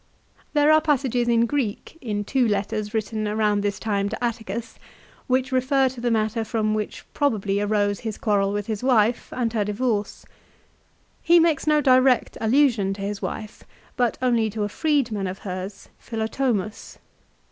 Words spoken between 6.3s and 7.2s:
from which